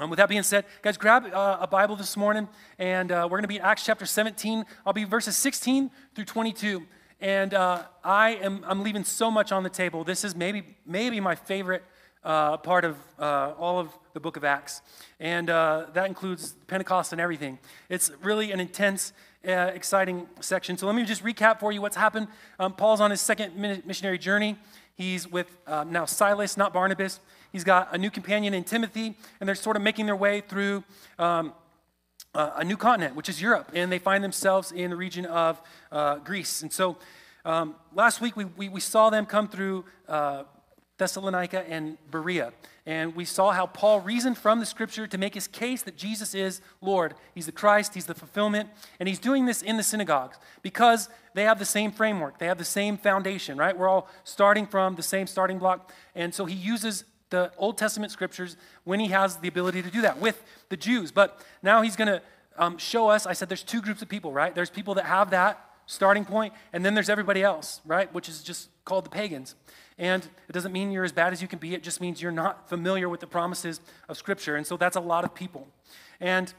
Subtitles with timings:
[0.00, 2.46] Um, with that being said, guys, grab uh, a Bible this morning,
[2.78, 4.64] and uh, we're going to be in Acts chapter 17.
[4.86, 6.86] I'll be verses 16 through 22.
[7.20, 10.04] And uh, I am I'm leaving so much on the table.
[10.04, 11.82] This is maybe maybe my favorite
[12.22, 14.82] uh, part of uh, all of the book of Acts,
[15.18, 17.58] and uh, that includes Pentecost and everything.
[17.88, 19.12] It's really an intense,
[19.42, 20.78] exciting section.
[20.78, 22.28] So let me just recap for you what's happened.
[22.60, 24.58] Um, Paul's on his second missionary journey.
[24.94, 27.18] He's with now Silas, not Barnabas.
[27.52, 30.84] He's got a new companion in Timothy, and they're sort of making their way through
[31.18, 31.52] um,
[32.34, 35.60] uh, a new continent, which is Europe, and they find themselves in the region of
[35.90, 36.62] uh, Greece.
[36.62, 36.98] And so
[37.44, 40.44] um, last week we, we, we, saw them come through uh,
[40.98, 42.52] Thessalonica and Berea,
[42.84, 46.34] and we saw how Paul reasoned from the scripture to make his case that Jesus
[46.34, 47.14] is Lord.
[47.34, 48.68] He's the Christ, he's the fulfillment,
[49.00, 52.58] and he's doing this in the synagogues because they have the same framework, they have
[52.58, 53.76] the same foundation, right?
[53.76, 58.12] We're all starting from the same starting block, and so he uses the Old Testament
[58.12, 61.10] scriptures when he has the ability to do that with the Jews.
[61.12, 62.22] But now he's going to
[62.56, 63.26] um, show us.
[63.26, 64.54] I said there's two groups of people, right?
[64.54, 68.12] There's people that have that starting point, and then there's everybody else, right?
[68.12, 69.54] Which is just called the pagans.
[69.96, 72.30] And it doesn't mean you're as bad as you can be, it just means you're
[72.30, 74.56] not familiar with the promises of Scripture.
[74.56, 75.66] And so that's a lot of people.
[76.20, 76.52] And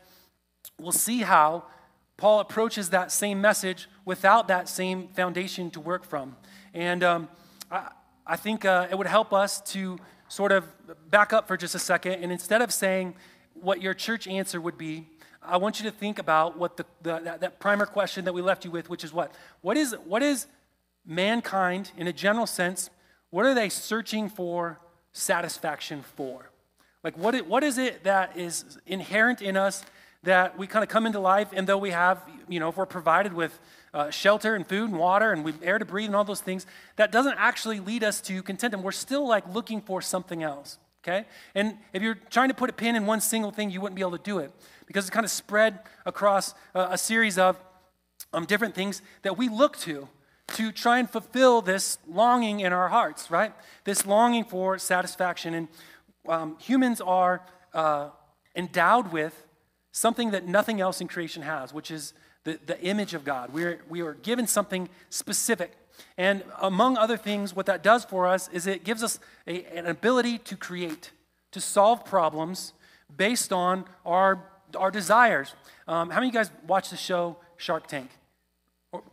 [0.79, 1.63] we'll see how
[2.17, 6.35] Paul approaches that same message without that same foundation to work from.
[6.73, 7.29] And um,
[7.71, 7.91] I,
[8.27, 9.97] I think uh, it would help us to
[10.29, 10.65] sort of
[11.09, 13.15] back up for just a second, and instead of saying
[13.53, 15.07] what your church answer would be,
[15.41, 18.41] I want you to think about what the, the that, that primer question that we
[18.41, 19.33] left you with, which is what?
[19.61, 20.47] What is, what is
[21.05, 22.89] mankind, in a general sense,
[23.31, 24.79] what are they searching for
[25.11, 26.51] satisfaction for?
[27.03, 29.83] Like, what, it, what is it that is inherent in us
[30.23, 32.85] that we kind of come into life, and though we have, you know, if we're
[32.85, 33.57] provided with
[33.93, 36.65] uh, shelter and food and water and air to breathe and all those things,
[36.97, 38.83] that doesn't actually lead us to contentment.
[38.83, 41.25] We're still like looking for something else, okay?
[41.55, 44.01] And if you're trying to put a pin in one single thing, you wouldn't be
[44.01, 44.51] able to do it
[44.85, 47.57] because it's kind of spread across uh, a series of
[48.33, 50.07] um, different things that we look to
[50.47, 53.53] to try and fulfill this longing in our hearts, right?
[53.83, 55.53] This longing for satisfaction.
[55.53, 55.67] And
[56.27, 57.41] um, humans are
[57.73, 58.09] uh,
[58.55, 59.45] endowed with
[59.91, 62.13] something that nothing else in creation has, which is
[62.43, 63.51] the, the image of God.
[63.53, 65.73] We're, we are given something specific.
[66.17, 69.85] And among other things, what that does for us is it gives us a, an
[69.85, 71.11] ability to create,
[71.51, 72.73] to solve problems
[73.15, 74.43] based on our,
[74.77, 75.55] our desires.
[75.87, 78.09] Um, how many of you guys watch the show Shark Tank?
[78.91, 79.03] Or,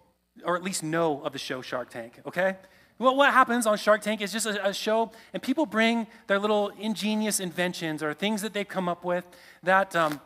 [0.45, 2.57] or at least know of the show Shark Tank, okay?
[2.99, 6.39] Well, what happens on Shark Tank is just a, a, show, and people bring their
[6.39, 9.27] little ingenious inventions or things that they've come up with
[9.63, 10.21] that, um,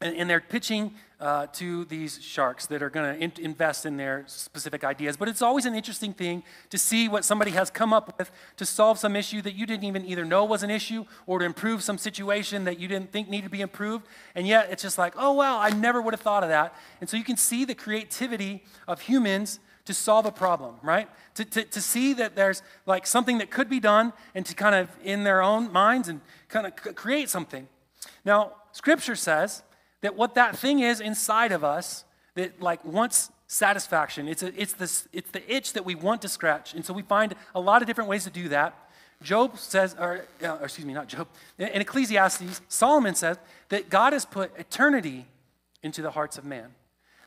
[0.00, 3.96] and, and, they're pitching uh, to these sharks that are going to in- invest in
[3.96, 5.16] their specific ideas.
[5.16, 8.66] But it's always an interesting thing to see what somebody has come up with to
[8.66, 11.82] solve some issue that you didn't even either know was an issue or to improve
[11.82, 14.06] some situation that you didn't think needed to be improved.
[14.34, 16.74] And yet it's just like, oh, wow, I never would have thought of that.
[17.00, 21.08] And so you can see the creativity of humans to solve a problem, right?
[21.36, 24.74] To, to, to see that there's like something that could be done and to kind
[24.74, 27.68] of in their own minds and kind of c- create something.
[28.24, 29.62] Now, scripture says
[30.00, 34.28] that what that thing is inside of us that like wants satisfaction.
[34.28, 36.74] It's, a, it's, this, it's the itch that we want to scratch.
[36.74, 38.74] And so we find a lot of different ways to do that.
[39.22, 41.26] Job says, or, uh, excuse me, not Job,
[41.58, 43.38] in Ecclesiastes, Solomon says
[43.70, 45.26] that God has put eternity
[45.82, 46.74] into the hearts of man.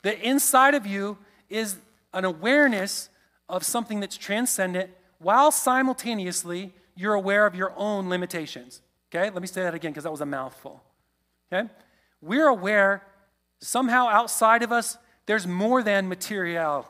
[0.03, 1.18] That inside of you
[1.50, 1.78] is
[2.13, 3.09] an awareness
[3.47, 8.81] of something that's transcendent while simultaneously you're aware of your own limitations.
[9.09, 10.84] Okay, let me say that again because that was a mouthful.
[11.51, 11.68] Okay?
[12.22, 13.03] We're aware
[13.59, 16.88] somehow outside of us, there's more than material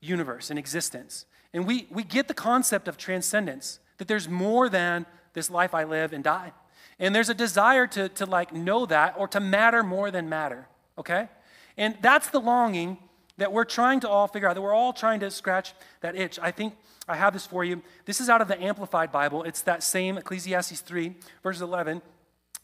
[0.00, 1.26] universe and existence.
[1.52, 5.84] And we, we get the concept of transcendence, that there's more than this life I
[5.84, 6.52] live and die.
[6.98, 10.66] And there's a desire to, to like know that or to matter more than matter,
[10.96, 11.28] okay?
[11.76, 12.98] And that's the longing
[13.36, 16.38] that we're trying to all figure out, that we're all trying to scratch that itch.
[16.42, 16.74] I think
[17.06, 17.82] I have this for you.
[18.04, 19.44] This is out of the Amplified Bible.
[19.44, 22.02] It's that same Ecclesiastes 3, verse 11.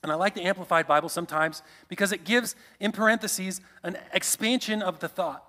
[0.04, 5.01] And I like the Amplified Bible sometimes because it gives, in parentheses, an expansion of
[5.01, 5.42] the thought.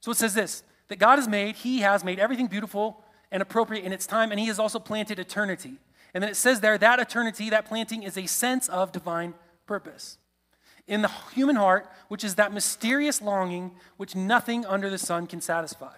[0.00, 3.84] So it says this that God has made, He has made everything beautiful and appropriate
[3.84, 5.74] in its time, and He has also planted eternity.
[6.12, 9.32] And then it says there that eternity, that planting, is a sense of divine
[9.64, 10.18] purpose.
[10.88, 15.40] In the human heart, which is that mysterious longing which nothing under the sun can
[15.40, 15.94] satisfy.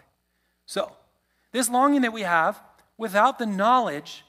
[0.66, 0.92] So,
[1.52, 2.60] this longing that we have,
[2.98, 4.22] without the knowledge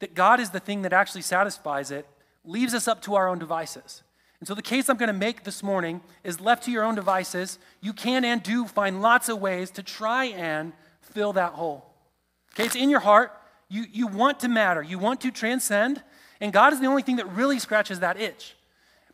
[0.00, 2.04] that God is the thing that actually satisfies it,
[2.44, 4.02] leaves us up to our own devices.
[4.40, 6.96] And so, the case I'm going to make this morning is left to your own
[6.96, 7.58] devices.
[7.80, 11.86] You can and do find lots of ways to try and fill that hole.
[12.54, 13.32] Okay, it's in your heart.
[13.68, 16.02] You, you want to matter, you want to transcend.
[16.40, 18.56] And God is the only thing that really scratches that itch.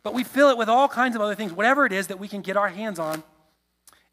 [0.01, 2.27] But we fill it with all kinds of other things, whatever it is that we
[2.27, 3.23] can get our hands on.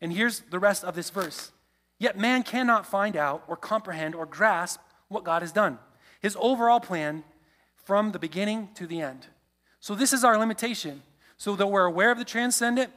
[0.01, 1.51] And here's the rest of this verse
[1.99, 5.79] Yet man cannot find out or comprehend or grasp what God has done,
[6.21, 7.25] his overall plan
[7.87, 9.29] from the beginning to the end.
[9.81, 11.03] So, this is our limitation.
[11.39, 12.91] So that we're aware of the transcendent,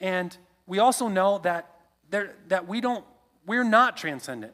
[0.00, 0.36] and
[0.66, 1.70] we also know that,
[2.10, 3.04] there, that we don't,
[3.46, 4.52] we're not transcendent,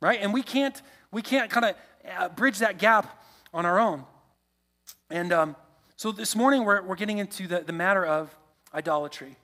[0.00, 0.20] right?
[0.20, 1.76] And we can't, we can't kind of
[2.18, 4.04] uh, bridge that gap on our own.
[5.10, 5.56] And um,
[5.96, 8.36] so this morning we're, we're getting into the, the matter of
[8.74, 9.36] idolatry.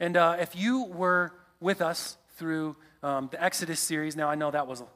[0.00, 4.50] And uh, if you were with us through um, the Exodus series, now I know
[4.50, 4.86] that was a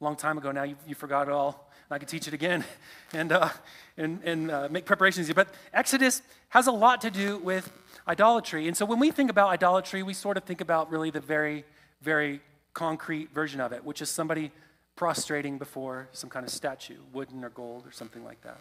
[0.00, 1.67] long time ago now, you, you forgot it all.
[1.90, 2.64] I could teach it again
[3.12, 3.48] and, uh,
[3.96, 5.32] and, and uh, make preparations.
[5.32, 7.70] But Exodus has a lot to do with
[8.06, 8.68] idolatry.
[8.68, 11.64] And so when we think about idolatry, we sort of think about really the very,
[12.02, 12.40] very
[12.74, 14.50] concrete version of it, which is somebody
[14.96, 18.60] prostrating before some kind of statue, wooden or gold or something like that.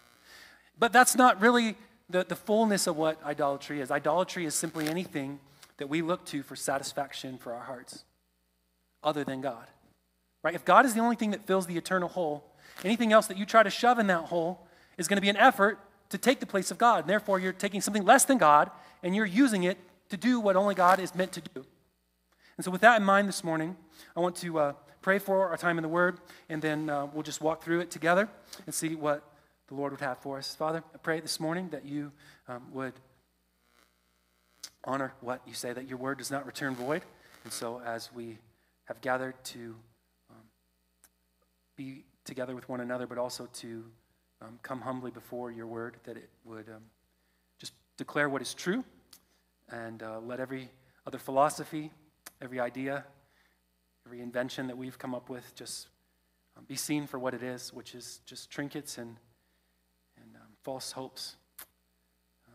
[0.79, 1.75] But that's not really
[2.09, 3.91] the, the fullness of what idolatry is.
[3.91, 5.39] Idolatry is simply anything
[5.77, 8.05] that we look to for satisfaction for our hearts
[9.03, 9.65] other than God.
[10.43, 10.55] Right?
[10.55, 12.43] If God is the only thing that fills the eternal hole,
[12.83, 15.37] anything else that you try to shove in that hole is going to be an
[15.37, 15.79] effort
[16.09, 17.01] to take the place of God.
[17.01, 18.71] And therefore, you're taking something less than God
[19.03, 19.77] and you're using it
[20.09, 21.65] to do what only God is meant to do.
[22.57, 23.75] And so, with that in mind this morning,
[24.15, 26.17] I want to uh, pray for our time in the Word,
[26.49, 28.27] and then uh, we'll just walk through it together
[28.65, 29.23] and see what
[29.67, 30.55] the Lord would have for us.
[30.55, 32.11] Father, I pray this morning that you
[32.47, 32.93] um, would
[34.83, 37.03] honor what you say, that your word does not return void.
[37.43, 38.37] And so, as we
[38.85, 39.75] have gathered to
[40.29, 40.43] um,
[41.75, 43.83] be together with one another, but also to
[44.41, 46.83] um, come humbly before your word, that it would um,
[47.57, 48.83] just declare what is true
[49.69, 50.69] and uh, let every
[51.07, 51.89] other philosophy,
[52.41, 53.05] every idea,
[54.05, 55.87] every invention that we've come up with just
[56.55, 59.15] um, be seen for what it is, which is just trinkets and
[60.17, 61.35] and false hopes.
[62.47, 62.51] Uh,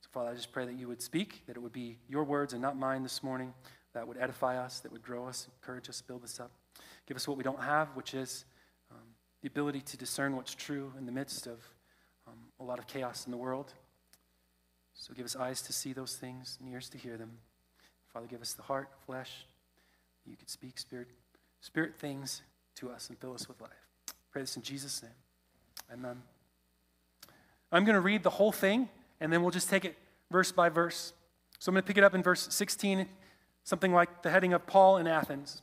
[0.00, 2.52] so, Father, I just pray that you would speak, that it would be your words
[2.52, 3.52] and not mine this morning,
[3.92, 6.50] that would edify us, that would grow us, encourage us, build us up.
[7.06, 8.51] Give us what we don't have, which is um,
[9.42, 11.58] the ability to discern what's true in the midst of
[12.26, 13.74] um, a lot of chaos in the world.
[14.94, 17.38] So give us eyes to see those things and ears to hear them.
[18.12, 19.46] Father, give us the heart, flesh.
[20.24, 21.08] You could speak spirit,
[21.60, 22.42] spirit things
[22.76, 23.70] to us and fill us with life.
[24.30, 25.12] Pray this in Jesus' name.
[25.92, 26.22] Amen.
[27.72, 28.88] I'm going to read the whole thing,
[29.20, 29.96] and then we'll just take it
[30.30, 31.12] verse by verse.
[31.58, 33.08] So I'm going to pick it up in verse 16,
[33.64, 35.62] something like the heading of Paul in Athens.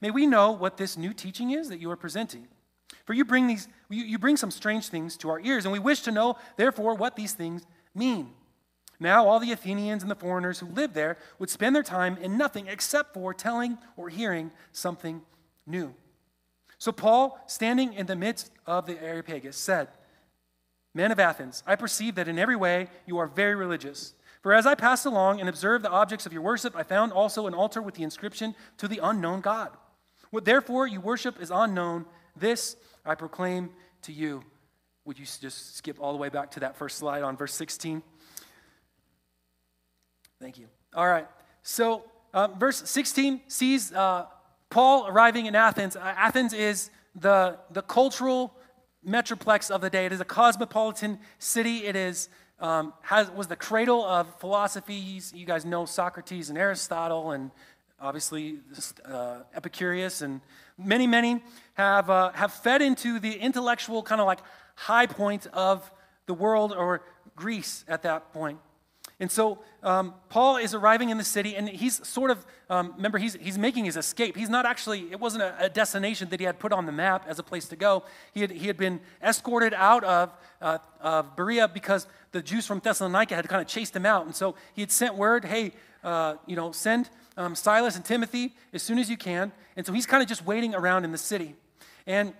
[0.00, 2.48] May we know what this new teaching is that you are presenting?
[3.04, 6.00] For you bring, these, you bring some strange things to our ears, and we wish
[6.02, 8.30] to know, therefore, what these things mean.
[9.00, 12.36] Now, all the Athenians and the foreigners who lived there would spend their time in
[12.36, 15.22] nothing except for telling or hearing something
[15.66, 15.94] new.
[16.78, 19.88] So, Paul, standing in the midst of the Areopagus, said,
[20.94, 24.14] Men of Athens, I perceive that in every way you are very religious.
[24.42, 27.46] For as I passed along and observed the objects of your worship, I found also
[27.46, 29.70] an altar with the inscription to the unknown God.
[30.30, 32.06] What therefore you worship is unknown,
[32.36, 33.70] this I proclaim
[34.02, 34.42] to you.
[35.04, 38.02] Would you just skip all the way back to that first slide on verse 16?
[40.40, 40.66] Thank you.
[40.94, 41.26] All right.
[41.62, 42.04] So,
[42.34, 44.26] uh, verse 16 sees uh,
[44.70, 45.96] Paul arriving in Athens.
[45.96, 48.54] Uh, Athens is the, the cultural
[49.06, 50.06] metroplex of the day.
[50.06, 51.86] It is a cosmopolitan city.
[51.86, 52.28] It is
[52.60, 55.32] um, has, was the cradle of philosophies.
[55.34, 57.50] You guys know Socrates and Aristotle, and
[58.00, 58.60] obviously
[59.04, 60.40] uh, Epicurus, and
[60.76, 61.42] many, many
[61.74, 64.40] have uh, have fed into the intellectual kind of like
[64.74, 65.90] high point of
[66.26, 67.02] the world or
[67.36, 68.58] Greece at that point.
[69.20, 73.18] And so um, Paul is arriving in the city, and he's sort of, um, remember,
[73.18, 74.36] he's, he's making his escape.
[74.36, 77.24] He's not actually, it wasn't a, a, destination that he had put on the map
[77.26, 78.04] as a place to go.
[78.32, 82.78] He had, he had been escorted out of, uh, of Berea because the Jews from
[82.78, 84.24] Thessalonica had kind of chased him out.
[84.24, 85.72] And so he had sent word, hey,
[86.04, 89.52] uh, you know, send um, Silas and Timothy as soon as you can.
[89.76, 91.54] And so he's kind of just waiting around in the city.
[92.06, 92.34] And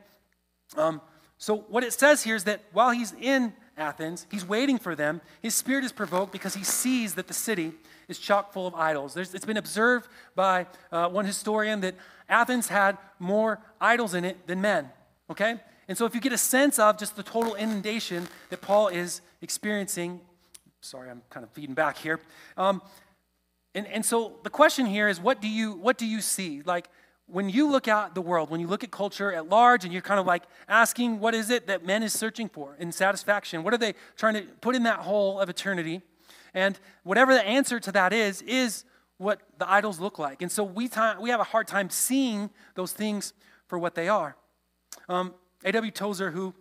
[0.76, 1.00] um,
[1.38, 4.26] so what it says here is that while he's in Athens.
[4.31, 5.21] He's waiting for them.
[5.40, 7.73] His spirit is provoked because he sees that the city
[8.09, 9.14] is chock full of idols.
[9.14, 11.95] There's, it's been observed by uh, one historian that
[12.28, 14.90] Athens had more idols in it than men,
[15.31, 15.57] okay?
[15.88, 19.23] And so if you get a sense of just the total inundation that Paul is
[19.40, 20.21] experiencing,
[20.81, 22.21] sorry, I'm kind of feeding back here.
[22.57, 22.83] Um,
[23.75, 26.63] and, and so the question here is what do you what do you see?
[26.65, 26.89] Like
[27.29, 30.03] when you look at the world, when you look at culture at large, and you're
[30.03, 33.63] kind of like asking, what is it that men is searching for in satisfaction?
[33.63, 36.01] What are they trying to put in that hole of eternity?
[36.55, 38.85] And whatever the answer to that is, is
[39.19, 40.41] what the idols look like.
[40.41, 43.35] And so we, time, we have a hard time seeing those things
[43.67, 44.37] for what they are.
[45.09, 45.35] Um,
[45.65, 45.91] A.W.
[45.93, 46.55] Tozer, who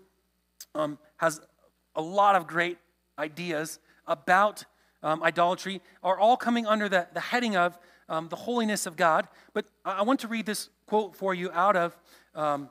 [0.75, 1.39] um, has
[1.95, 2.77] a lot of great
[3.17, 4.65] ideas about
[5.07, 9.27] um, idolatry, are all coming under the, the heading of um, the holiness of God.
[9.53, 11.97] But I want to read this quote for you out of,
[12.35, 12.69] um,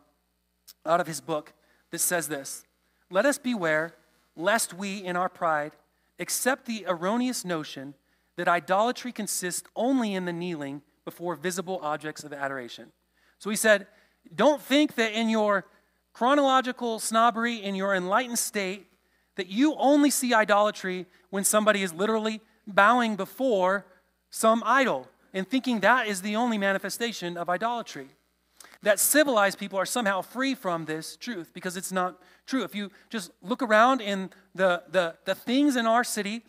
[0.84, 1.54] out of his book
[1.90, 2.64] that says this
[3.10, 3.94] Let us beware
[4.36, 5.72] lest we, in our pride,
[6.18, 7.94] accept the erroneous notion
[8.36, 12.92] that idolatry consists only in the kneeling before visible objects of adoration.
[13.38, 13.86] So he said,
[14.34, 15.64] Don't think that in your
[16.12, 18.88] chronological snobbery, in your enlightened state,
[19.36, 23.86] that you only see idolatry when somebody is literally bowing before
[24.30, 28.08] some idol and thinking that is the only manifestation of idolatry.
[28.82, 32.62] That civilized people are somehow free from this truth because it's not true.
[32.62, 36.42] If you just look around in the, the, the things in our city,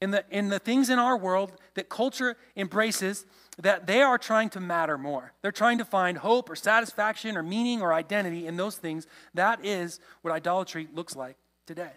[0.00, 3.26] in the, in the things in our world that culture embraces,
[3.58, 5.32] that they are trying to matter more.
[5.42, 9.06] They're trying to find hope or satisfaction or meaning or identity in those things.
[9.34, 11.92] That is what idolatry looks like today.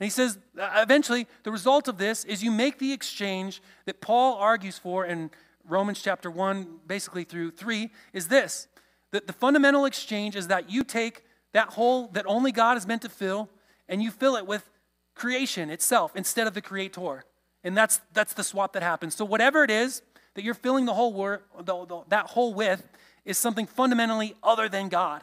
[0.00, 4.00] And he says, uh, eventually, the result of this is you make the exchange that
[4.00, 5.30] Paul argues for in
[5.66, 8.68] Romans chapter 1, basically through 3, is this
[9.10, 13.00] that the fundamental exchange is that you take that hole that only God is meant
[13.02, 13.48] to fill
[13.88, 14.68] and you fill it with
[15.14, 17.24] creation itself instead of the creator.
[17.64, 19.14] And that's, that's the swap that happens.
[19.14, 20.02] So, whatever it is
[20.34, 22.86] that you're filling the whole wor- the, the, that hole with
[23.24, 25.22] is something fundamentally other than God.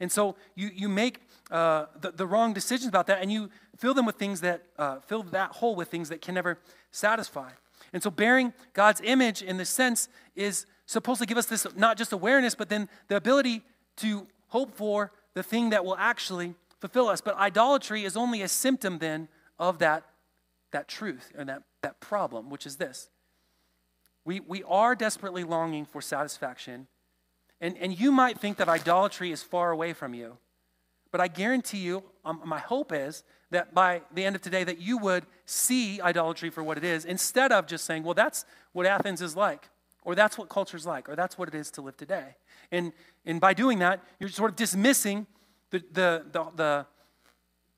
[0.00, 3.94] And so you, you make uh, the, the wrong decisions about that and you fill
[3.94, 6.58] them with things that, uh, fill that hole with things that can never
[6.90, 7.50] satisfy.
[7.92, 11.96] And so, bearing God's image in this sense is supposed to give us this not
[11.96, 13.62] just awareness, but then the ability
[13.96, 17.20] to hope for the thing that will actually fulfill us.
[17.20, 20.04] But idolatry is only a symptom then of that,
[20.72, 23.10] that truth and that, that problem, which is this.
[24.24, 26.86] We, we are desperately longing for satisfaction.
[27.60, 30.38] And, and you might think that idolatry is far away from you.
[31.14, 34.80] But I guarantee you, um, my hope is that by the end of today that
[34.80, 38.84] you would see idolatry for what it is instead of just saying, well, that's what
[38.84, 39.68] Athens is like,
[40.02, 42.34] or that's what culture's like, or that's what it is to live today.
[42.72, 42.92] And,
[43.24, 45.28] and by doing that, you're sort of dismissing
[45.70, 46.86] the, the, the, the,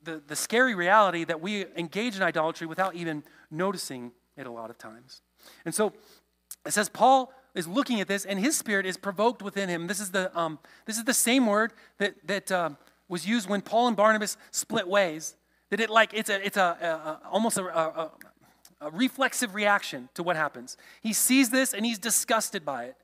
[0.02, 4.70] the, the scary reality that we engage in idolatry without even noticing it a lot
[4.70, 5.20] of times.
[5.66, 5.92] And so
[6.64, 9.88] it says Paul is looking at this, and his spirit is provoked within him.
[9.88, 12.78] This is the, um, this is the same word that, that um,
[13.08, 15.36] was used when Paul and Barnabas split ways.
[15.70, 18.10] That it like it's a it's a, a almost a, a,
[18.80, 20.76] a, reflexive reaction to what happens.
[21.02, 22.96] He sees this and he's disgusted by it.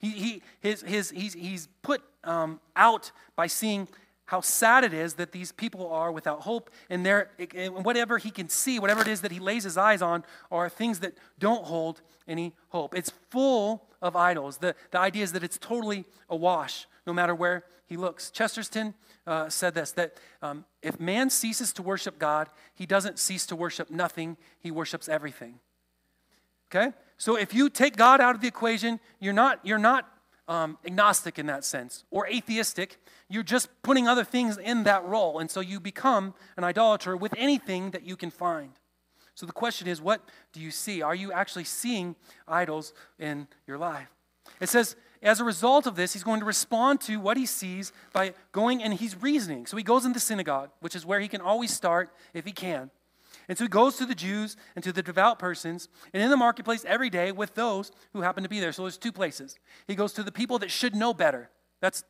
[0.00, 3.88] He, he his, his he's he's put um, out by seeing
[4.30, 7.30] how sad it is that these people are without hope and there
[7.72, 11.00] whatever he can see whatever it is that he lays his eyes on are things
[11.00, 15.58] that don't hold any hope it's full of idols the, the idea is that it's
[15.58, 18.94] totally awash no matter where he looks chesterton
[19.26, 23.56] uh, said this that um, if man ceases to worship God, he doesn't cease to
[23.56, 25.58] worship nothing, he worships everything.
[26.68, 26.92] Okay?
[27.18, 30.08] So if you take God out of the equation, you're not, you're not
[30.46, 32.98] um, agnostic in that sense or atheistic.
[33.28, 35.40] You're just putting other things in that role.
[35.40, 38.70] And so you become an idolater with anything that you can find.
[39.34, 40.20] So the question is, what
[40.52, 41.02] do you see?
[41.02, 42.14] Are you actually seeing
[42.46, 44.08] idols in your life?
[44.60, 47.92] It says, as a result of this, he's going to respond to what he sees
[48.12, 49.66] by going and he's reasoning.
[49.66, 52.52] So he goes in the synagogue, which is where he can always start if he
[52.52, 52.90] can.
[53.48, 56.36] And so he goes to the Jews and to the devout persons, and in the
[56.36, 58.72] marketplace every day with those who happen to be there.
[58.72, 59.58] So there's two places.
[59.86, 61.50] He goes to the people that should know better.
[61.80, 62.04] That's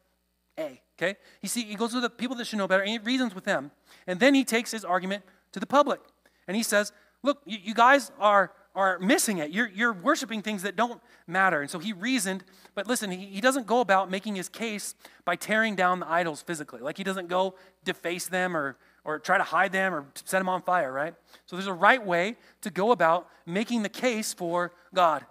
[0.59, 1.17] A, okay?
[1.41, 3.45] He, see, he goes to the people that should know better, and he reasons with
[3.45, 3.71] them.
[4.07, 6.01] And then he takes his argument to the public.
[6.47, 9.51] And he says, Look, you, you guys are are missing it.
[9.51, 11.61] You're, you're worshiping things that don't matter.
[11.61, 15.37] And so he reasoned, but listen, he, he doesn't go about making his case by
[15.37, 16.81] tearing down the idols physically.
[16.81, 20.49] Like he doesn't go deface them or, or try to hide them or set them
[20.49, 21.15] on fire, right?
[21.47, 25.27] So there's a right way to go about making the case for God.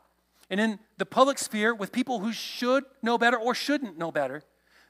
[0.50, 4.44] And in the public sphere, with people who should know better or shouldn't know better,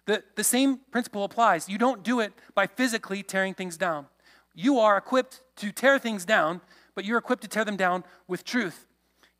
[0.06, 1.70] the, the same principle applies.
[1.70, 4.08] You don't do it by physically tearing things down.
[4.56, 6.62] You are equipped to tear things down
[7.00, 8.86] but you're equipped to tear them down with truth.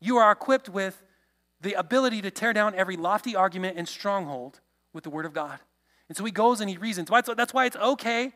[0.00, 1.02] You are equipped with
[1.60, 4.60] the ability to tear down every lofty argument and stronghold
[4.94, 5.58] with the Word of God.
[6.08, 7.10] And so he goes and he reasons.
[7.10, 8.32] That's why it's okay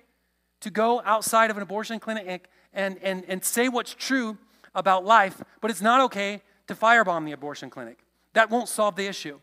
[0.61, 4.37] to go outside of an abortion clinic and, and, and say what's true
[4.75, 8.01] about life, but it's not okay to firebomb the abortion clinic.
[8.35, 9.41] That won't solve the issue,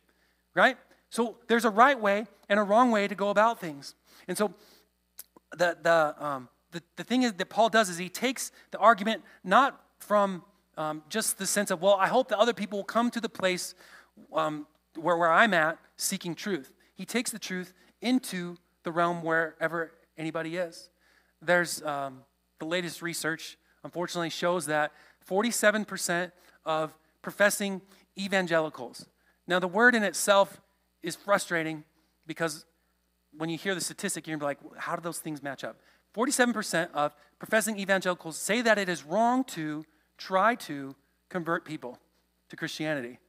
[0.54, 0.78] right?
[1.10, 3.96] So there's a right way and a wrong way to go about things.
[4.28, 4.54] And so
[5.58, 9.24] the, the, um, the, the thing is that Paul does is he takes the argument
[9.44, 10.44] not from
[10.78, 13.30] um, just the sense of, well, I hope that other people will come to the
[13.30, 13.76] place
[14.34, 16.72] um, where, where I'm at seeking truth.
[16.96, 20.90] He takes the truth into the realm wherever anybody is.
[21.42, 22.22] There's um,
[22.60, 24.92] the latest research, unfortunately, shows that
[25.30, 26.32] 47%
[26.66, 27.82] of professing
[28.18, 29.08] evangelicals.
[29.48, 30.62] Now, the word in itself
[31.04, 31.84] is frustrating
[32.28, 32.66] because
[33.38, 35.78] when you hear the statistic, you're like, how do those things match up?
[36.16, 39.86] 47% of professing evangelicals say that it is wrong to
[40.18, 40.96] try to
[41.30, 41.98] convert people
[42.50, 43.20] to Christianity.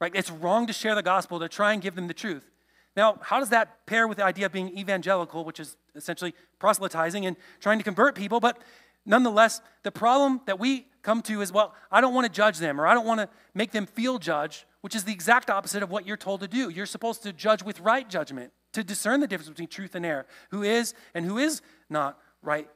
[0.00, 0.12] Right?
[0.14, 2.50] It's wrong to share the gospel, to try and give them the truth.
[2.96, 7.26] Now, how does that pair with the idea of being evangelical, which is essentially proselytizing
[7.26, 8.40] and trying to convert people?
[8.40, 8.58] But
[9.06, 12.80] nonetheless, the problem that we come to is well, I don't want to judge them
[12.80, 15.90] or I don't want to make them feel judged, which is the exact opposite of
[15.90, 16.68] what you're told to do.
[16.68, 20.26] You're supposed to judge with right judgment, to discern the difference between truth and error,
[20.50, 22.68] who is and who is not right.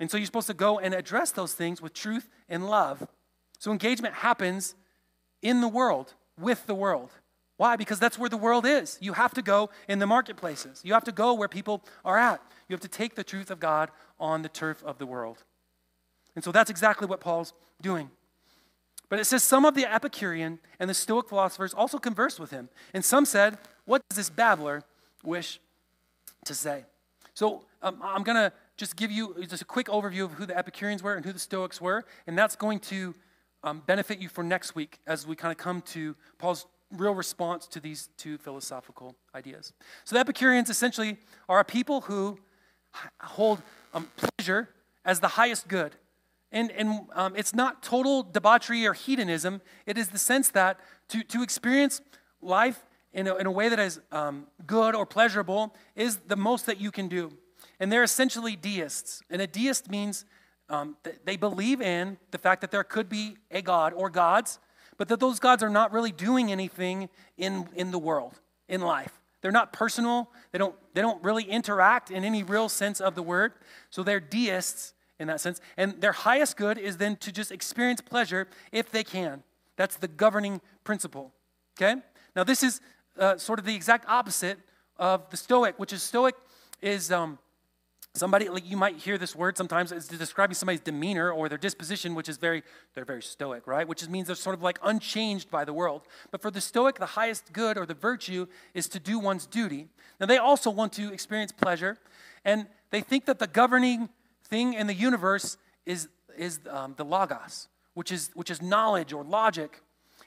[0.00, 3.06] And so you're supposed to go and address those things with truth and love.
[3.58, 4.74] So engagement happens
[5.42, 7.10] in the world, with the world.
[7.58, 7.76] Why?
[7.76, 8.96] Because that's where the world is.
[9.02, 10.80] You have to go in the marketplaces.
[10.82, 12.40] You have to go where people are at.
[12.68, 15.44] You have to take the truth of God on the turf of the world.
[16.34, 18.10] And so that's exactly what Paul's doing.
[19.10, 22.70] But it says some of the Epicurean and the Stoic philosophers also conversed with him.
[22.94, 24.84] And some said, What does this babbler
[25.22, 25.60] wish
[26.44, 26.84] to say?
[27.34, 30.56] So um, I'm going to just give you just a quick overview of who the
[30.56, 32.04] Epicureans were and who the Stoics were.
[32.26, 33.14] And that's going to
[33.62, 37.66] um, benefit you for next week as we kind of come to Paul's real response
[37.68, 39.72] to these two philosophical ideas.
[40.04, 42.38] So the Epicureans essentially are a people who
[43.20, 43.62] hold
[43.94, 44.70] um, pleasure
[45.04, 45.96] as the highest good.
[46.52, 49.60] And, and um, it's not total debauchery or hedonism.
[49.86, 52.00] It is the sense that to, to experience
[52.42, 56.66] life in a, in a way that is um, good or pleasurable is the most
[56.66, 57.32] that you can do.
[57.78, 59.22] And they're essentially deists.
[59.30, 60.24] And a deist means
[60.68, 64.58] um, they believe in the fact that there could be a God or gods,
[64.96, 69.20] but that those gods are not really doing anything in, in the world, in life.
[69.42, 70.30] They're not personal.
[70.52, 73.52] They don't, they don't really interact in any real sense of the word.
[73.88, 75.60] So they're deists in that sense.
[75.76, 79.42] And their highest good is then to just experience pleasure if they can.
[79.76, 81.32] That's the governing principle.
[81.80, 82.00] Okay?
[82.36, 82.80] Now, this is
[83.18, 84.58] uh, sort of the exact opposite
[84.96, 86.34] of the Stoic, which is Stoic
[86.82, 87.38] is um,
[88.14, 92.14] somebody like you might hear this word sometimes as describing somebody's demeanor or their disposition,
[92.14, 92.62] which is very
[92.94, 93.86] they're very Stoic, right?
[93.86, 96.02] Which means they're sort of like unchanged by the world.
[96.30, 99.88] But for the Stoic, the highest good or the virtue is to do one's duty.
[100.18, 101.98] Now, they also want to experience pleasure,
[102.44, 104.08] and they think that the governing
[104.44, 109.24] thing in the universe is, is um, the logos, which is, which is knowledge or
[109.24, 109.82] logic.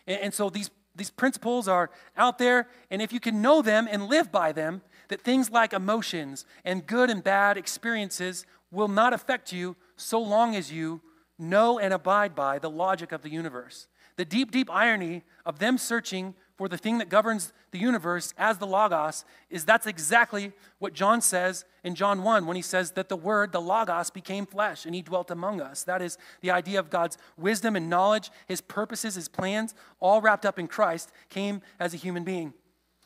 [0.08, 3.88] And, and so these, these principles are out there, and if you can know them
[3.90, 9.14] and live by them, that things like emotions and good and bad experiences will not
[9.14, 11.02] affect you so long as you
[11.40, 13.88] know and abide by the logic of the universe.
[14.16, 18.60] The deep, deep irony of them searching for the thing that governs the universe as
[18.60, 23.10] the Logos is that's exactly what John says in John 1 when he says that
[23.10, 25.84] the Word, the Logos, became flesh and he dwelt among us.
[25.84, 30.46] That is the idea of God's wisdom and knowledge, his purposes, his plans, all wrapped
[30.46, 32.54] up in Christ, came as a human being.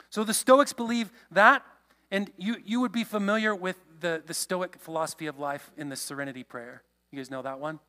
[0.10, 1.64] So the Stoics believe that,
[2.12, 5.96] and you, you would be familiar with the, the Stoic philosophy of life in the
[5.96, 6.84] Serenity Prayer.
[7.12, 7.80] You guys know that one?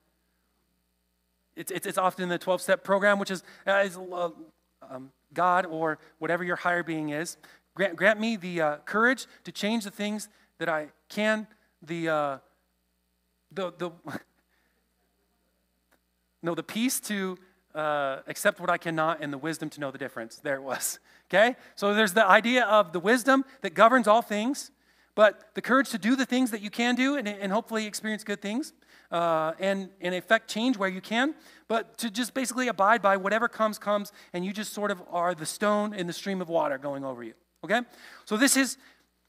[1.56, 4.30] It's, it's, it's often in the 12 step program, which is, uh, is uh,
[4.88, 7.36] um, God or whatever your higher being is.
[7.74, 11.46] Grant, grant me the uh, courage to change the things that I can,
[11.82, 12.38] the, uh,
[13.52, 13.90] the, the
[16.42, 17.38] no, the peace to
[17.74, 20.36] uh, accept what I cannot and the wisdom to know the difference.
[20.36, 20.98] There it was.
[21.30, 21.56] Okay?
[21.74, 24.70] So there's the idea of the wisdom that governs all things,
[25.14, 28.24] but the courage to do the things that you can do and, and hopefully experience
[28.24, 28.72] good things
[29.10, 31.34] uh, and, and effect change where you can,
[31.66, 35.34] but to just basically abide by whatever comes, comes, and you just sort of are
[35.34, 37.34] the stone in the stream of water going over you.
[37.64, 37.80] Okay?
[38.24, 38.76] So this is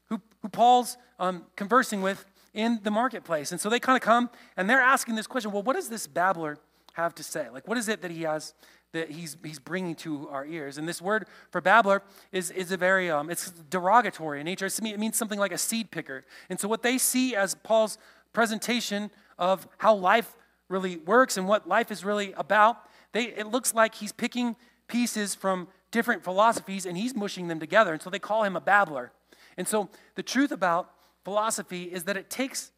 [0.08, 3.52] who, who Paul's um, conversing with in the marketplace.
[3.52, 6.06] And so they kind of come and they're asking this question well, what does this
[6.06, 6.58] babbler
[6.94, 7.48] have to say?
[7.50, 8.54] Like, what is it that he has?
[8.92, 10.76] That he's, he's bringing to our ears.
[10.76, 14.66] And this word for babbler is, is a very, um, it's derogatory in nature.
[14.66, 16.24] It means something like a seed picker.
[16.48, 17.98] And so what they see as Paul's
[18.32, 20.36] presentation of how life
[20.68, 22.76] really works and what life is really about,
[23.10, 24.54] they, it looks like he's picking
[24.86, 27.92] pieces from different philosophies and he's mushing them together.
[27.92, 29.10] And so they call him a babbler.
[29.56, 30.92] And so the truth about
[31.24, 32.70] philosophy is that it takes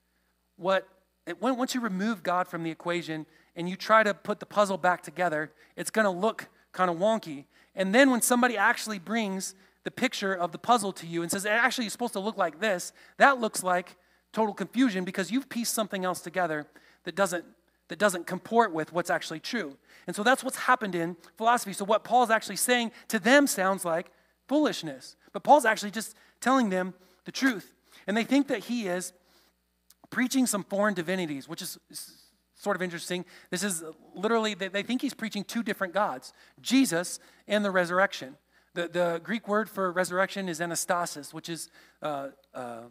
[0.56, 0.88] what,
[1.26, 4.78] it, once you remove God from the equation, and you try to put the puzzle
[4.78, 7.44] back together, it's going to look kind of wonky.
[7.74, 11.44] And then when somebody actually brings the picture of the puzzle to you and says,
[11.44, 13.96] actually, it's supposed to look like this, that looks like
[14.32, 16.66] total confusion because you've pieced something else together
[17.04, 17.44] that doesn't,
[17.88, 19.76] that doesn't comport with what's actually true.
[20.06, 21.72] And so that's what's happened in philosophy.
[21.72, 24.10] So what Paul's actually saying to them sounds like
[24.48, 25.16] foolishness.
[25.32, 27.72] But Paul's actually just telling them the truth.
[28.06, 29.12] And they think that he is
[30.10, 31.78] preaching some foreign divinities, which is
[32.54, 33.24] sort of interesting.
[33.50, 33.82] This is
[34.14, 37.18] literally, they think he's preaching two different gods Jesus
[37.48, 38.36] and the resurrection.
[38.74, 41.68] The, the Greek word for resurrection is anastasis, which is
[42.00, 42.82] uh, uh,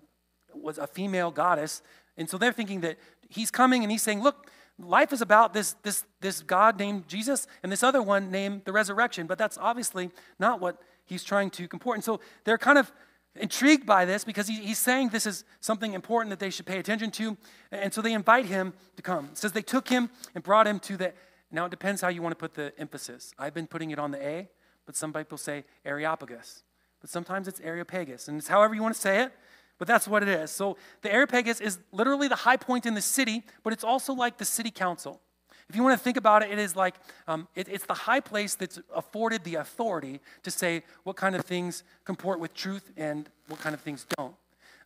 [0.55, 1.81] was a female goddess.
[2.17, 2.97] And so they're thinking that
[3.29, 7.47] he's coming and he's saying, look, life is about this, this, this God named Jesus
[7.63, 9.27] and this other one named the resurrection.
[9.27, 11.97] But that's obviously not what he's trying to comport.
[11.97, 12.91] And so they're kind of
[13.35, 16.79] intrigued by this because he, he's saying this is something important that they should pay
[16.79, 17.37] attention to.
[17.71, 19.29] And so they invite him to come.
[19.31, 21.13] It says they took him and brought him to the,
[21.51, 23.33] now it depends how you want to put the emphasis.
[23.39, 24.49] I've been putting it on the A,
[24.85, 26.63] but some people say Areopagus.
[26.99, 28.27] But sometimes it's Areopagus.
[28.27, 29.31] And it's however you want to say it,
[29.81, 30.51] but that's what it is.
[30.51, 34.37] So the Areopagus is literally the high point in the city, but it's also like
[34.37, 35.19] the city council.
[35.67, 36.93] If you want to think about it, it is like
[37.27, 41.45] um, it, it's the high place that's afforded the authority to say what kind of
[41.45, 44.35] things comport with truth and what kind of things don't.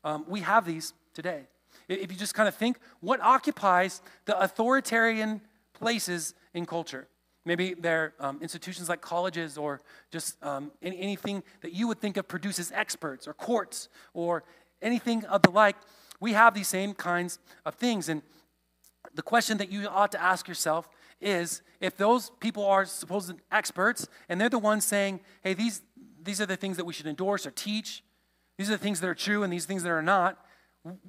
[0.06, 1.42] Um, we have these today.
[1.90, 5.42] If you just kind of think, what occupies the authoritarian
[5.74, 7.10] places in culture?
[7.46, 9.80] Maybe they're um, institutions like colleges or
[10.10, 14.44] just um, anything that you would think of produces experts or courts or
[14.82, 15.76] anything of the like.
[16.20, 18.10] We have these same kinds of things.
[18.10, 18.22] And
[19.14, 20.90] the question that you ought to ask yourself
[21.22, 25.82] is if those people are supposed experts and they're the ones saying, hey, these,
[26.22, 28.04] these are the things that we should endorse or teach,
[28.58, 30.38] these are the things that are true and these things that are not,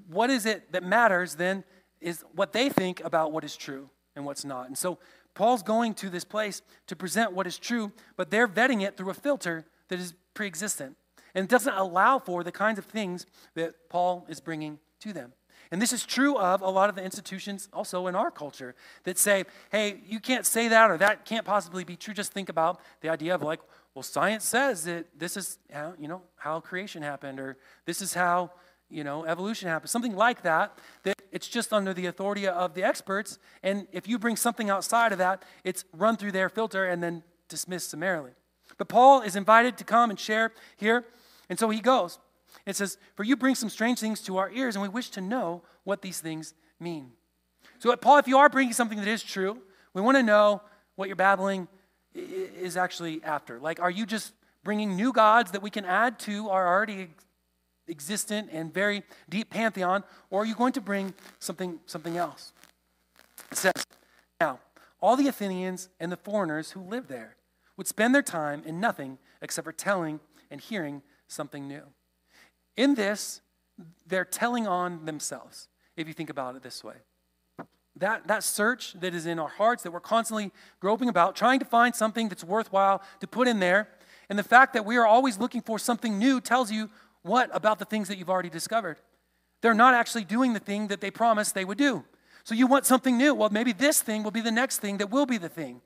[0.09, 1.65] what is it that matters then
[2.01, 4.67] is what they think about what is true and what's not.
[4.67, 4.99] And so
[5.35, 9.11] Paul's going to this place to present what is true, but they're vetting it through
[9.11, 10.97] a filter that is pre existent
[11.37, 15.35] and it doesn't allow for the kinds of things that Paul is bringing to them.
[15.71, 19.19] And this is true of a lot of the institutions also in our culture that
[19.19, 22.15] say, hey, you can't say that or that can't possibly be true.
[22.15, 23.61] Just think about the idea of like,
[23.95, 28.15] well, science says that this is how, you know, how creation happened or this is
[28.15, 28.51] how,
[28.89, 29.91] you know, evolution happened.
[29.91, 33.39] Something like that, that it's just under the authority of the experts.
[33.63, 37.25] And if you bring something outside of that, it's run through their filter and then
[37.51, 38.31] dismissed summarily.
[38.79, 41.05] But Paul is invited to come and share here.
[41.49, 42.19] And so he goes.
[42.65, 45.21] It says, For you bring some strange things to our ears, and we wish to
[45.21, 47.13] know what these things mean.
[47.79, 49.59] So, uh, Paul, if you are bringing something that is true,
[49.93, 50.63] we want to know
[50.95, 51.69] what you're babbling
[52.15, 53.59] is actually after.
[53.59, 54.33] Like, are you just
[54.65, 57.09] bringing new gods that we can add to our already
[57.89, 62.53] existent and very deep pantheon, or are you going to bring something, something else?
[63.53, 63.87] It says,
[64.41, 64.61] Now,
[65.01, 67.37] all the Athenians and the foreigners who lived there
[67.77, 71.83] would spend their time in nothing except for telling and hearing something new.
[72.77, 73.41] In this,
[74.07, 76.97] they're telling on themselves, if you think about it this way.
[77.99, 81.65] That, that search that is in our hearts, that we're constantly groping about, trying to
[81.65, 83.89] find something that's worthwhile to put in there,
[84.29, 86.91] and the fact that we are always looking for something new tells you
[87.23, 88.99] what about the things that you've already discovered?
[89.63, 92.05] They're not actually doing the thing that they promised they would do.
[92.45, 93.35] So you want something new.
[93.35, 95.81] Well, maybe this thing will be the next thing that will be the thing,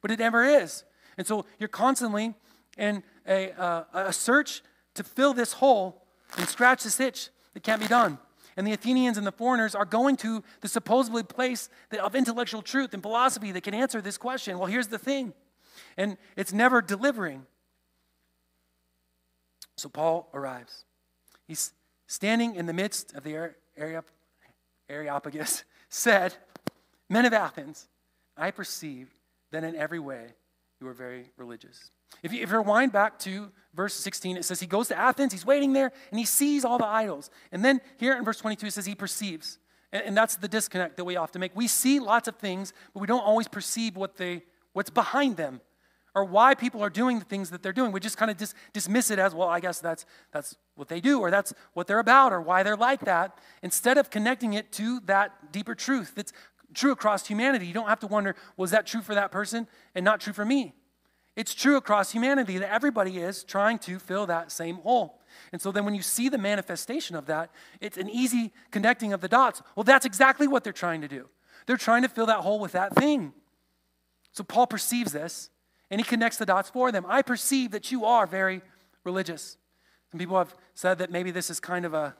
[0.00, 0.84] but it never is.
[1.18, 2.34] And so you're constantly
[2.78, 4.62] in a, uh, a search
[4.96, 6.02] to fill this hole
[6.36, 8.18] and scratch this itch that can't be done.
[8.56, 11.68] And the Athenians and the foreigners are going to the supposedly place
[12.00, 14.58] of intellectual truth and philosophy that can answer this question.
[14.58, 15.34] Well, here's the thing,
[15.96, 17.46] and it's never delivering.
[19.76, 20.84] So Paul arrives.
[21.46, 21.72] He's
[22.06, 23.54] standing in the midst of the
[24.88, 26.34] Areopagus, said,
[27.08, 27.88] Men of Athens,
[28.36, 29.14] I perceive
[29.50, 30.28] that in every way
[30.80, 31.90] you are very religious.
[32.22, 35.72] If you, rewind back to verse 16, it says he goes to Athens, he's waiting
[35.72, 37.30] there, and he sees all the idols.
[37.52, 39.58] And then here in verse 22, it says he perceives.
[39.92, 41.54] And, and that's the disconnect that we often make.
[41.54, 44.42] We see lots of things, but we don't always perceive what they,
[44.72, 45.60] what's behind them
[46.16, 47.92] or why people are doing the things that they're doing.
[47.92, 50.98] We just kind of dis- dismiss it as, well, I guess that's, that's what they
[50.98, 54.72] do, or that's what they're about, or why they're like that, instead of connecting it
[54.72, 56.32] to that deeper truth that's
[56.72, 57.66] true across humanity.
[57.66, 60.46] You don't have to wonder, was that true for that person and not true for
[60.46, 60.74] me?
[61.36, 65.20] It's true across humanity that everybody is trying to fill that same hole.
[65.52, 69.20] And so then when you see the manifestation of that, it's an easy connecting of
[69.20, 69.62] the dots.
[69.76, 71.28] Well, that's exactly what they're trying to do.
[71.66, 73.34] They're trying to fill that hole with that thing.
[74.32, 75.50] So Paul perceives this
[75.90, 77.04] and he connects the dots for them.
[77.06, 78.62] I perceive that you are very
[79.04, 79.58] religious.
[80.10, 82.16] Some people have said that maybe this is kind of a,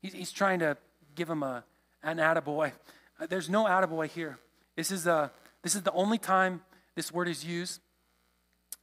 [0.00, 0.76] he's, trying to
[1.14, 1.64] give them a,
[2.02, 2.72] an attaboy.
[3.20, 4.38] Uh, there's no attaboy here.
[4.76, 5.30] This is a
[5.62, 6.62] This is the only time
[6.94, 7.80] this word is used.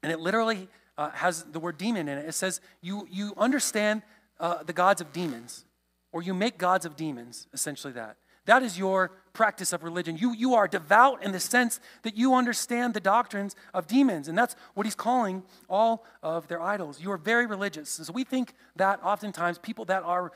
[0.04, 2.28] And it literally uh, has the word demon in it.
[2.28, 4.02] It says, You, you understand
[4.40, 5.66] uh, the gods of demons,
[6.12, 8.18] or you make gods of demons, essentially that.
[8.46, 10.18] That is your practice of religion.
[10.18, 14.28] You, you are devout in the sense that you understand the doctrines of demons.
[14.28, 17.00] And that's what he's calling all of their idols.
[17.00, 18.00] You are very religious.
[18.00, 20.32] And So we think that oftentimes people that are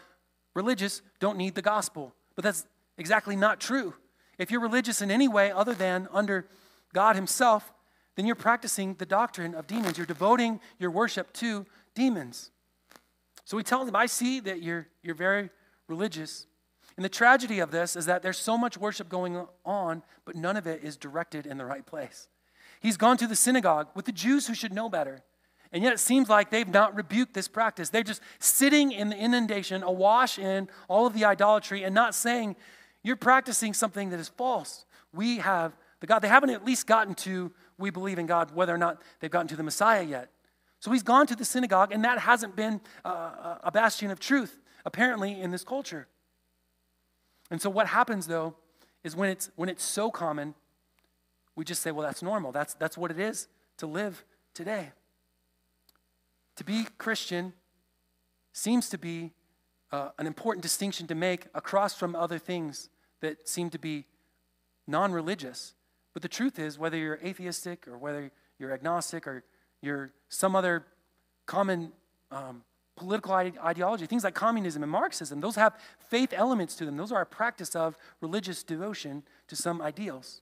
[0.53, 2.13] religious don't need the gospel.
[2.35, 2.67] But that's
[2.99, 3.95] exactly not true.
[4.37, 6.45] If you're religious in any way other than under
[6.93, 7.73] God Himself,
[8.15, 9.97] then you're practicing the doctrine of demons.
[9.97, 12.51] You're devoting your worship to demons.
[13.45, 15.49] So we tell them, I see that you're, you're very
[15.87, 16.47] religious.
[16.95, 20.57] And the tragedy of this is that there's so much worship going on, but none
[20.57, 22.27] of it is directed in the right place.
[22.79, 25.23] He's gone to the synagogue with the Jews who should know better.
[25.71, 27.89] And yet it seems like they've not rebuked this practice.
[27.89, 32.55] They're just sitting in the inundation, awash in all of the idolatry, and not saying,
[33.01, 34.85] You're practicing something that is false.
[35.11, 36.19] We have the God.
[36.19, 39.47] They haven't at least gotten to, we believe in God, whether or not they've gotten
[39.47, 40.29] to the Messiah yet.
[40.79, 45.39] So he's gone to the synagogue, and that hasn't been a bastion of truth, apparently,
[45.39, 46.07] in this culture.
[47.49, 48.55] And so what happens though
[49.03, 50.55] is when it's when it's so common,
[51.55, 52.51] we just say, well, that's normal.
[52.51, 54.91] That's that's what it is to live today.
[56.57, 57.53] To be Christian
[58.53, 59.31] seems to be
[59.91, 62.89] uh, an important distinction to make across from other things
[63.21, 64.05] that seem to be
[64.87, 65.73] non religious.
[66.13, 69.43] But the truth is, whether you're atheistic or whether you're agnostic or
[69.81, 70.85] you're some other
[71.45, 71.91] common
[72.31, 72.63] um,
[72.95, 75.73] political ideology, things like communism and Marxism, those have
[76.09, 76.95] faith elements to them.
[76.97, 80.41] Those are a practice of religious devotion to some ideals.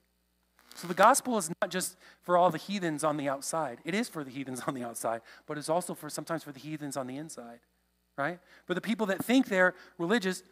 [0.75, 3.79] So the gospel is not just for all the heathens on the outside.
[3.83, 6.59] It is for the heathens on the outside, but it's also for sometimes for the
[6.59, 7.59] heathens on the inside,
[8.17, 8.39] right?
[8.65, 10.43] For the people that think they're religious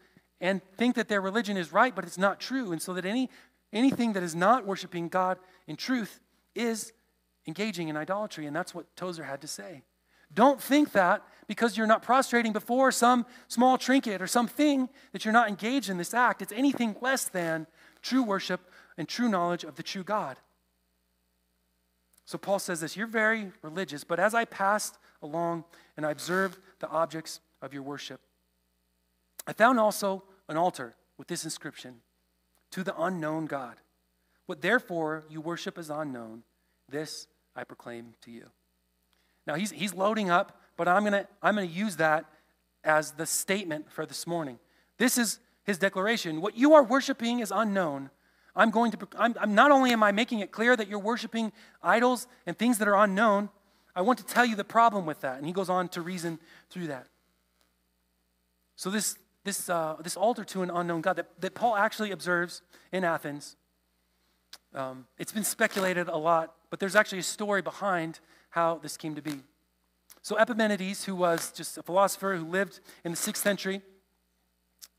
[0.42, 2.72] and think that their religion is right, but it's not true.
[2.72, 3.30] And so that any
[3.72, 6.20] anything that is not worshiping God in truth
[6.56, 6.94] is
[7.48, 8.46] engaging in idolatry.
[8.46, 9.84] And that's what Tozer had to say.
[10.34, 15.34] Don't think that because you're not prostrating before some small trinket or something that you're
[15.34, 16.42] not engaged in this act.
[16.42, 17.66] It's anything less than
[18.02, 18.62] true worship
[18.98, 20.38] and true knowledge of the true God.
[22.26, 25.64] So Paul says this You're very religious, but as I passed along
[25.98, 28.22] and I observed the objects of your worship,
[29.48, 32.02] I found also an altar with this inscription
[32.72, 33.76] To the unknown God.
[34.46, 36.44] What therefore you worship as unknown,
[36.88, 38.46] this I proclaim to you.
[39.46, 42.26] Now he's, he's loading up, but I'm going to I'm going to use that
[42.84, 44.60] as the statement for this morning.
[44.98, 46.42] This is his declaration.
[46.42, 48.10] What you are worshiping is unknown.
[48.56, 51.52] I'm going to, I'm, I'm not only am I making it clear that you're worshiping
[51.82, 53.50] idols and things that are unknown,
[53.96, 55.38] I want to tell you the problem with that.
[55.38, 57.08] And he goes on to reason through that.
[58.76, 62.62] So, this, this, uh, this altar to an unknown God that, that Paul actually observes
[62.92, 63.56] in Athens,
[64.74, 68.20] um, it's been speculated a lot, but there's actually a story behind
[68.52, 69.42] how this came to be.
[70.22, 73.82] So, Epimenides, who was just a philosopher who lived in the sixth century,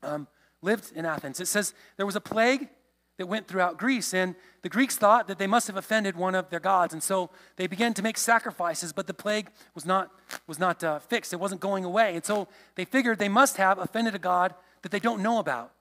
[0.03, 0.27] um,
[0.61, 1.39] lived in Athens.
[1.39, 2.69] It says there was a plague
[3.21, 6.49] that went throughout Greece, and the Greeks thought that they must have offended one of
[6.49, 10.09] their gods, and so they began to make sacrifices, but the plague was not,
[10.47, 11.31] was not uh, fixed.
[11.31, 12.15] It wasn't going away.
[12.15, 15.71] And so they figured they must have offended a god that they don't know about.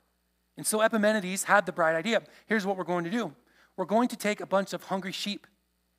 [0.59, 3.33] And so Epimenides had the bright idea here's what we're going to do
[3.79, 5.47] we're going to take a bunch of hungry sheep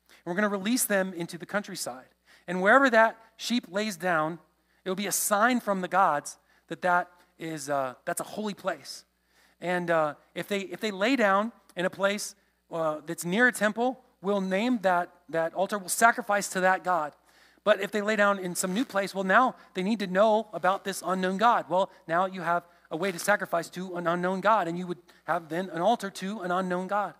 [0.08, 2.06] and we're going to release them into the countryside.
[2.46, 4.38] And wherever that sheep lays down,
[4.84, 8.54] it will be a sign from the gods that that is uh, that's a holy
[8.54, 9.04] place.
[9.62, 12.34] And uh, if they if they lay down in a place
[12.70, 15.78] uh, that's near a temple, we'll name that that altar.
[15.78, 17.14] We'll sacrifice to that god.
[17.64, 20.48] But if they lay down in some new place, well, now they need to know
[20.52, 21.66] about this unknown God.
[21.68, 24.98] Well, now you have a way to sacrifice to an unknown God, and you would
[25.24, 27.14] have then an altar to an unknown God.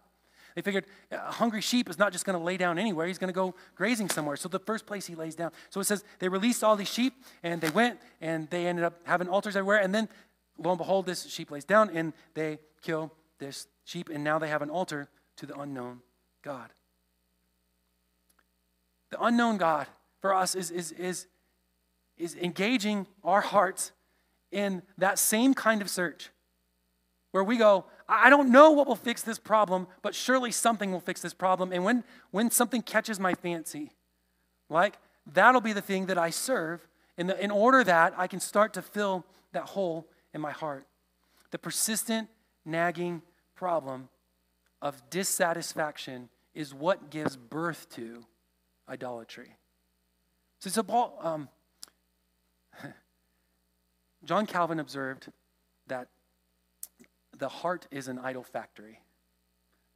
[0.57, 3.33] They figured a hungry sheep is not just going to lay down anywhere, he's going
[3.33, 4.37] to go grazing somewhere.
[4.37, 5.53] So the first place he lays down.
[5.71, 9.01] So it says they released all these sheep and they went and they ended up
[9.05, 9.79] having altars everywhere.
[9.79, 10.09] And then
[10.63, 14.09] lo and behold, this sheep lays down and they kill this sheep.
[14.09, 16.01] And now they have an altar to the unknown
[16.43, 16.71] God.
[19.11, 19.87] The unknown God
[20.21, 21.27] for us is, is, is,
[22.17, 23.93] is engaging our hearts
[24.51, 26.31] in that same kind of search
[27.33, 31.01] where we go, I don't know what will fix this problem, but surely something will
[31.01, 31.73] fix this problem.
[31.73, 33.93] And when, when something catches my fancy,
[34.69, 38.41] like that'll be the thing that I serve in, the, in order that I can
[38.41, 40.87] start to fill that hole in my heart.
[41.51, 42.29] The persistent,
[42.65, 43.23] nagging
[43.55, 44.09] problem
[44.81, 48.25] of dissatisfaction is what gives birth to
[48.89, 49.57] idolatry.
[50.59, 51.49] So, so Paul, um,
[54.25, 55.29] John Calvin observed
[55.87, 56.09] that
[57.39, 59.01] the heart is an idol factory.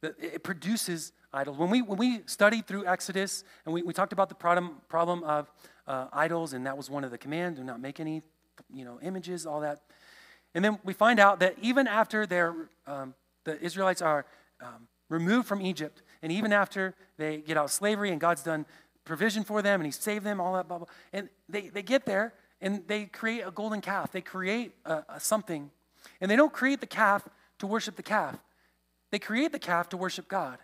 [0.01, 1.57] That It produces idols.
[1.57, 5.23] When we, when we studied through Exodus and we, we talked about the problem, problem
[5.23, 5.51] of
[5.87, 8.21] uh, idols, and that was one of the commands do not make any
[8.73, 9.81] you know, images, all that.
[10.57, 12.55] And then we find out that even after they're,
[12.87, 14.25] um, the Israelites are
[14.59, 18.65] um, removed from Egypt, and even after they get out of slavery and God's done
[19.03, 22.07] provision for them and He saved them, all that, blah, blah, and they, they get
[22.07, 24.11] there and they create a golden calf.
[24.11, 25.69] They create a, a something.
[26.21, 28.39] And they don't create the calf to worship the calf,
[29.11, 30.57] they create the calf to worship God.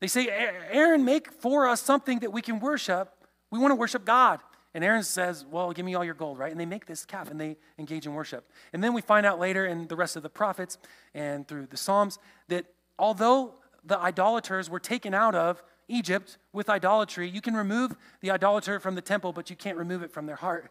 [0.00, 0.28] They say,
[0.72, 3.14] Aaron, make for us something that we can worship.
[3.52, 4.40] We want to worship God.
[4.74, 6.50] And Aaron says, Well, give me all your gold, right?
[6.50, 8.50] And they make this calf and they engage in worship.
[8.72, 10.78] And then we find out later in the rest of the prophets
[11.14, 12.66] and through the Psalms that
[12.98, 13.54] although
[13.84, 18.94] the idolaters were taken out of Egypt with idolatry, you can remove the idolater from
[18.94, 20.70] the temple, but you can't remove it from their heart.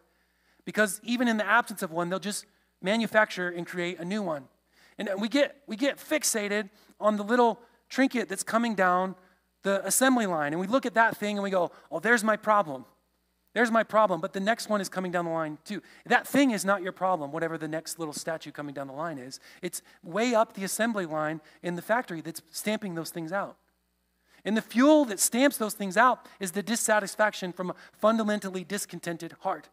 [0.64, 2.46] Because even in the absence of one, they'll just
[2.80, 4.44] manufacture and create a new one.
[4.98, 9.14] And we get, we get fixated on the little trinket that's coming down
[9.62, 10.52] the assembly line.
[10.52, 12.84] And we look at that thing and we go, oh, there's my problem.
[13.54, 14.20] There's my problem.
[14.20, 15.82] But the next one is coming down the line too.
[16.06, 19.18] That thing is not your problem, whatever the next little statue coming down the line
[19.18, 19.40] is.
[19.62, 23.56] It's way up the assembly line in the factory that's stamping those things out.
[24.44, 29.34] And the fuel that stamps those things out is the dissatisfaction from a fundamentally discontented
[29.40, 29.68] heart.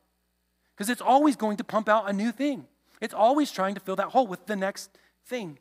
[0.75, 2.67] Because it's always going to pump out a new thing,
[3.01, 5.59] it's always trying to fill that hole with the next thing.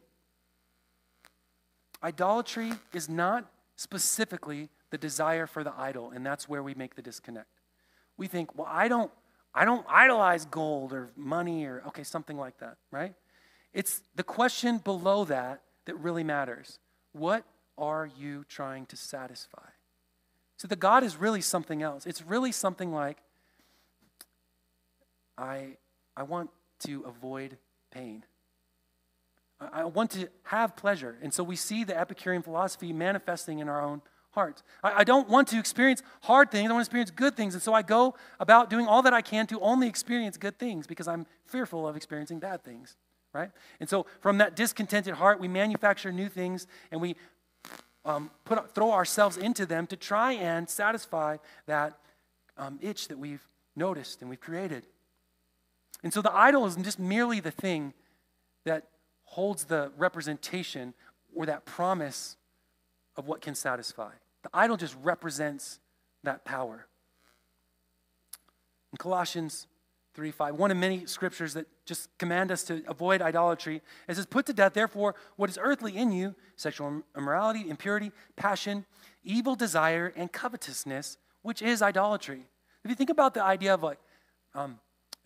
[2.03, 7.03] Idolatry is not specifically the desire for the idol, and that's where we make the
[7.03, 7.49] disconnect.
[8.17, 9.11] We think, well, I don't,
[9.55, 13.15] I don't idolize gold or money or okay, something like that, right?
[13.73, 16.79] It's the question below that that really matters.
[17.13, 17.45] What
[17.77, 19.69] are you trying to satisfy?
[20.57, 22.07] So the God is really something else.
[22.07, 23.19] It's really something like
[25.37, 25.77] I
[26.17, 26.51] I want
[26.87, 27.59] to avoid
[27.91, 28.25] pain.
[29.61, 31.17] I want to have pleasure.
[31.23, 34.03] And so we see the Epicurean philosophy manifesting in our own
[34.35, 34.63] hearts.
[34.83, 37.55] I, I don't want to experience hard things, I want to experience good things.
[37.55, 40.87] And so I go about doing all that I can to only experience good things
[40.87, 42.97] because I'm fearful of experiencing bad things,
[43.33, 43.51] right?
[43.81, 47.17] And so from that discontented heart, we manufacture new things and we
[48.05, 51.99] um, put, throw ourselves into them to try and satisfy that
[52.57, 54.87] um, itch that we've noticed and we've created.
[56.03, 57.95] And so the idol is just merely the thing
[58.65, 58.85] that
[59.25, 60.95] holds the representation
[61.35, 62.37] or that promise
[63.17, 64.11] of what can satisfy.
[64.45, 65.81] The idol just represents
[66.23, 66.87] that power.
[68.93, 69.67] In Colossians
[70.15, 74.27] 3 5, one of many scriptures that just command us to avoid idolatry, it says,
[74.27, 78.85] Put to death, therefore, what is earthly in you sexual immorality, impurity, passion,
[79.25, 82.47] evil desire, and covetousness, which is idolatry.
[82.85, 83.99] If you think about the idea of like,
[84.55, 84.79] um,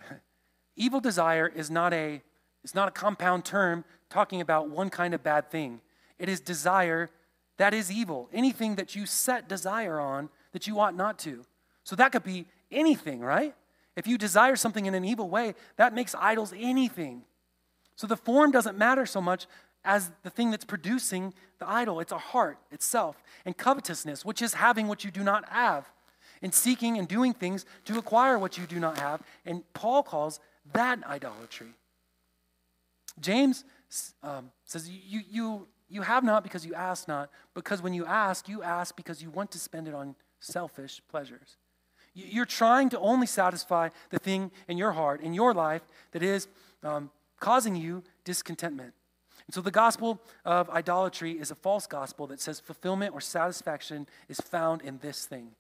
[0.77, 2.23] evil desire is not a
[2.65, 5.81] it's not a compound term talking about one kind of bad thing.
[6.19, 7.11] It is desire
[7.59, 8.29] that is evil.
[8.33, 11.45] Anything that you set desire on that you ought not to.
[11.85, 13.55] So that could be anything, right?
[13.97, 17.23] If you desire something in an evil way, that makes idols anything.
[17.97, 19.47] So the form doesn't matter so much
[19.85, 21.99] as the thing that's producing the idol.
[22.01, 23.17] It's a heart itself.
[23.45, 25.89] And covetousness, which is having what you do not have,
[26.43, 29.23] and seeking and doing things to acquire what you do not have.
[29.45, 30.39] And Paul calls
[30.73, 31.75] that idolatry.
[33.21, 33.65] James
[34.23, 38.49] um, says, you, you, you have not because you ask not, because when you ask,
[38.49, 41.57] you ask because you want to spend it on selfish pleasures.
[42.15, 46.49] You're trying to only satisfy the thing in your heart, in your life, that is
[46.83, 48.93] um, causing you discontentment.
[49.47, 54.07] And so the gospel of idolatry is a false gospel that says fulfillment or satisfaction
[54.29, 55.53] is found in this thing.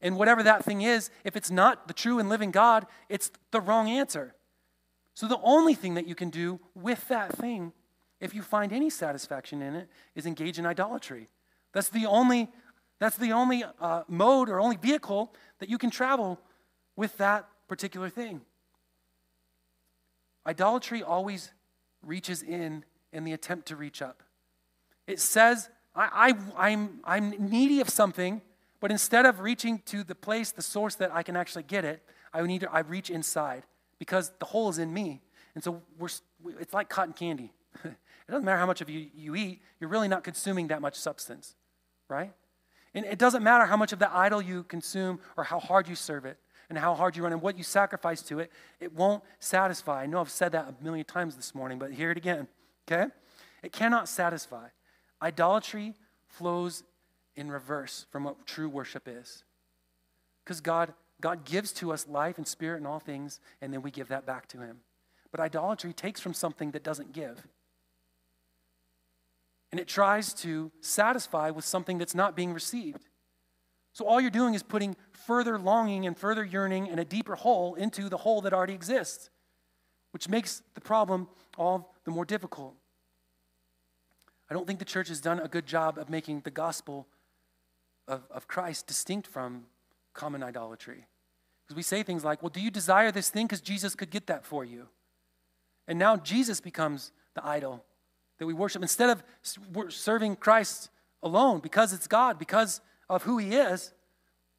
[0.00, 3.60] And whatever that thing is, if it's not the true and living God, it's the
[3.60, 4.34] wrong answer.
[5.14, 7.72] So the only thing that you can do with that thing,
[8.22, 11.28] if you find any satisfaction in it, is engage in idolatry.
[11.72, 12.48] That's the only,
[13.00, 16.38] that's the only uh, mode or only vehicle that you can travel
[16.94, 18.42] with that particular thing.
[20.46, 21.50] Idolatry always
[22.06, 24.22] reaches in in the attempt to reach up.
[25.08, 28.40] It says, I, I, I'm, I'm needy of something,
[28.78, 32.02] but instead of reaching to the place, the source that I can actually get it,
[32.32, 33.64] I need to, I reach inside
[33.98, 35.22] because the hole is in me.
[35.56, 36.08] And so we're,
[36.60, 37.52] it's like cotton candy.
[38.32, 40.94] it doesn't matter how much of you you eat, you're really not consuming that much
[40.94, 41.54] substance,
[42.08, 42.32] right?
[42.94, 45.94] And it doesn't matter how much of that idol you consume or how hard you
[45.94, 46.38] serve it
[46.70, 50.02] and how hard you run and what you sacrifice to it, it won't satisfy.
[50.02, 52.48] I know I've said that a million times this morning, but hear it again,
[52.90, 53.10] okay?
[53.62, 54.68] It cannot satisfy.
[55.20, 55.94] Idolatry
[56.26, 56.84] flows
[57.36, 59.44] in reverse from what true worship is.
[60.42, 63.90] Because God God gives to us life and spirit and all things, and then we
[63.90, 64.78] give that back to Him.
[65.30, 67.46] But idolatry takes from something that doesn't give.
[69.72, 73.08] And it tries to satisfy with something that's not being received.
[73.94, 77.74] So all you're doing is putting further longing and further yearning and a deeper hole
[77.74, 79.30] into the hole that already exists,
[80.12, 82.74] which makes the problem all the more difficult.
[84.50, 87.06] I don't think the church has done a good job of making the gospel
[88.06, 89.64] of, of Christ distinct from
[90.12, 91.06] common idolatry.
[91.64, 93.46] Because we say things like, well, do you desire this thing?
[93.46, 94.88] Because Jesus could get that for you.
[95.88, 97.84] And now Jesus becomes the idol
[98.38, 98.82] that we worship.
[98.82, 99.22] Instead of
[99.90, 100.90] serving Christ
[101.22, 103.92] alone, because it's God, because of who He is,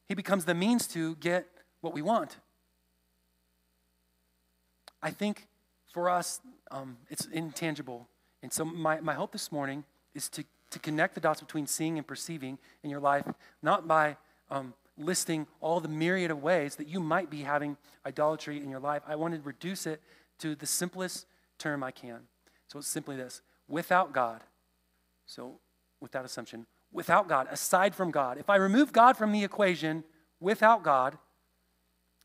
[0.07, 1.47] He becomes the means to get
[1.81, 2.37] what we want.
[5.01, 5.47] I think
[5.91, 6.39] for us,
[6.71, 8.07] um, it's intangible.
[8.41, 9.83] And so, my, my hope this morning
[10.15, 13.25] is to, to connect the dots between seeing and perceiving in your life,
[13.61, 14.17] not by
[14.49, 18.79] um, listing all the myriad of ways that you might be having idolatry in your
[18.79, 19.01] life.
[19.07, 20.01] I want to reduce it
[20.39, 21.25] to the simplest
[21.57, 22.19] term I can.
[22.67, 24.41] So it's simply this without God,
[25.25, 25.59] so
[25.99, 30.03] without assumption, without God, aside from God, if I remove God from the equation,
[30.39, 31.17] without God,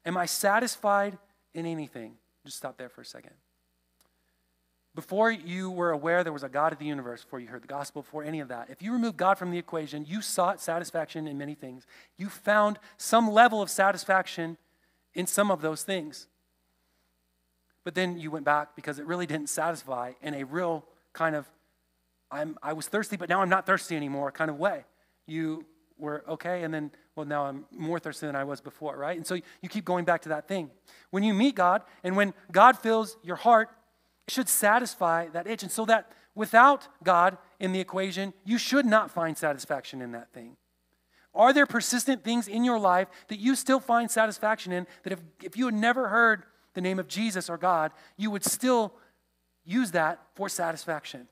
[0.05, 1.19] am I satisfied
[1.55, 2.15] in anything?
[2.45, 3.33] Just stop there for a second.
[4.95, 7.69] Before you were aware there was a God of the universe, before you heard the
[7.69, 11.29] gospel, before any of that, if you remove God from the equation, you sought satisfaction
[11.29, 11.87] in many things.
[12.17, 14.57] You found some level of satisfaction
[15.15, 16.27] in some of those things.
[17.85, 20.85] But then you went back because it really didn't satisfy in a real
[21.19, 21.47] kind of,
[22.31, 24.85] I'm, I was thirsty, but now I'm not thirsty anymore kind of way.
[25.27, 25.67] You
[25.99, 29.17] were okay, and then, well, now I'm more thirsty than I was before, right?
[29.17, 30.71] And so you keep going back to that thing.
[31.11, 33.69] When you meet God, and when God fills your heart,
[34.29, 35.65] it should satisfy that itch.
[35.65, 40.33] And so that without God in the equation, you should not find satisfaction in that
[40.33, 40.57] thing.
[41.35, 45.21] Are there persistent things in your life that you still find satisfaction in that if,
[45.43, 46.45] if you had never heard
[46.75, 48.95] the name of Jesus or God, you would still
[49.69, 51.29] use that for satisfaction.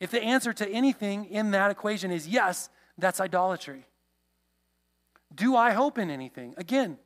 [0.00, 3.84] If the answer to anything in that equation is yes, that's idolatry.
[5.34, 6.54] Do I hope in anything?
[6.56, 6.96] Again,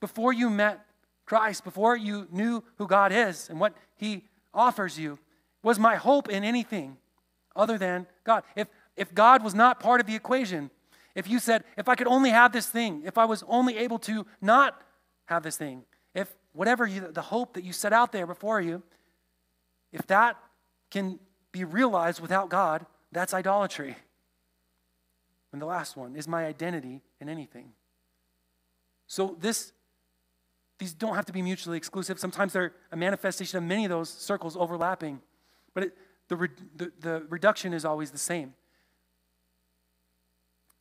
[0.00, 0.84] before you met
[1.24, 5.18] Christ, before you knew who God is and what He offers you,
[5.62, 6.96] was my hope in anything
[7.54, 8.42] other than God?
[8.56, 10.70] If, if God was not part of the equation,
[11.14, 13.98] if you said, if I could only have this thing, if I was only able
[14.00, 14.80] to not
[15.26, 15.84] have this thing,
[16.14, 18.82] if whatever you, the hope that you set out there before you,
[19.92, 20.36] if that
[20.90, 21.18] can
[21.52, 23.96] be realized without God, that's idolatry.
[25.52, 27.72] And the last one is my identity in anything.
[29.06, 29.72] So this
[30.78, 32.18] these don't have to be mutually exclusive.
[32.18, 35.20] Sometimes they're a manifestation of many of those circles overlapping.
[35.72, 35.96] But it,
[36.28, 38.54] the, re, the, the reduction is always the same.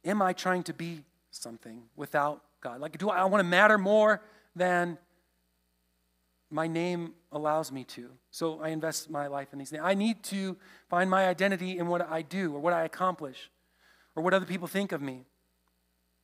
[0.04, 2.82] Am I trying to be something without God?
[2.82, 4.22] Like, do I, I want to matter more
[4.56, 4.98] than
[6.56, 8.12] my name allows me to.
[8.32, 9.82] So I invest my life in these things.
[9.84, 10.56] I need to
[10.90, 13.52] find my identity in what I do or what I accomplish
[14.16, 15.26] or what other people think of me.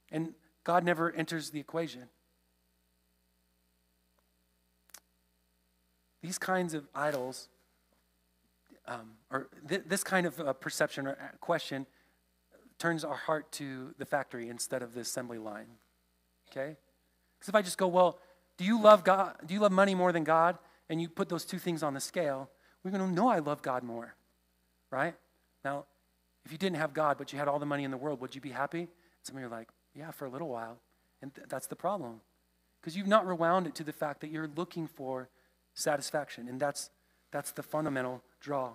[0.09, 2.03] And God never enters the equation.
[6.21, 7.49] These kinds of idols,
[8.87, 11.85] um, or th- this kind of uh, perception or uh, question,
[12.79, 15.67] turns our heart to the factory instead of the assembly line.
[16.49, 16.77] Okay?
[17.37, 18.19] Because if I just go, well,
[18.61, 19.37] do you love God?
[19.43, 20.55] Do you love money more than God?
[20.87, 22.47] And you put those two things on the scale,
[22.83, 24.13] we're going to know I love God more,
[24.91, 25.15] right?
[25.65, 25.85] Now,
[26.45, 28.35] if you didn't have God, but you had all the money in the world, would
[28.35, 28.87] you be happy?
[29.23, 30.77] Some of you are like, yeah, for a little while.
[31.23, 32.21] And th- that's the problem.
[32.79, 35.27] Because you've not rewound it to the fact that you're looking for
[35.73, 36.47] satisfaction.
[36.47, 36.91] And that's,
[37.31, 38.73] that's the fundamental draw.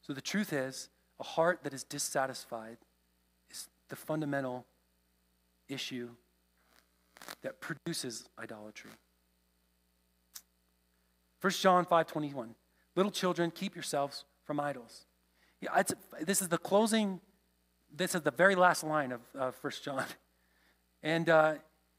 [0.00, 0.88] So the truth is,
[1.20, 2.78] a heart that is dissatisfied
[3.50, 4.64] is the fundamental
[5.68, 6.08] issue
[7.42, 8.90] that produces idolatry.
[11.40, 12.54] 1 John 5 21.
[12.96, 15.06] Little children, keep yourselves from idols.
[15.60, 15.82] Yeah,
[16.22, 17.20] this is the closing,
[17.94, 20.04] this is the very last line of uh, 1 John.
[21.02, 21.54] And uh,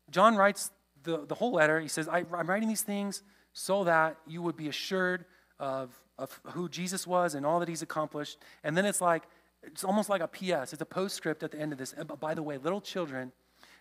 [0.10, 0.72] John writes
[1.04, 1.80] the, the whole letter.
[1.80, 3.22] He says, I, I'm writing these things
[3.54, 5.26] so that you would be assured
[5.60, 8.40] of, of who Jesus was and all that he's accomplished.
[8.64, 9.24] And then it's like,
[9.64, 10.74] it's almost like a PS.
[10.74, 11.94] It's a postscript at the end of this.
[12.20, 13.32] by the way, little children,